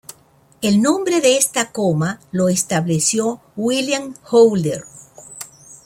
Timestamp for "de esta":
1.21-1.71